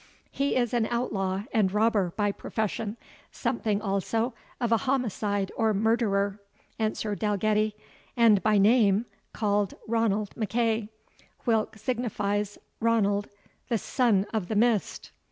[0.31, 2.97] "He is an outlaw and robber by profession,
[3.31, 6.41] something also of a homicide or murderer,"
[6.79, 7.75] answered Dalgetty;
[8.17, 10.89] "and by name, called Ranald MacEagh;
[11.45, 13.27] whilk signifies, Ranald,
[13.69, 15.11] the Son of the Mist."